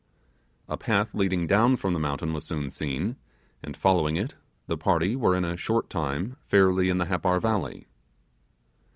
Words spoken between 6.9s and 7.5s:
the Happar